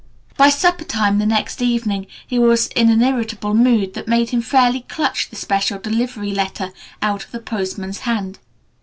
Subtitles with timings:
[0.35, 4.41] By supper time the next evening he was in an irritable mood that made him
[4.41, 6.71] fairly clutch the special delivery letter
[7.03, 8.39] out of the postman's hand.